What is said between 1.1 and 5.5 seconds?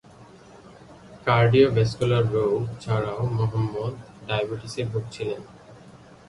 Cardiovascular রোগ ছাড়াও মোহাম্মদ ডায়াবেটিসে ভুগছিলেন।